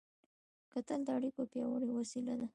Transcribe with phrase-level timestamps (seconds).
[0.73, 2.47] کتل د اړیکو پیاوړې وسیله ده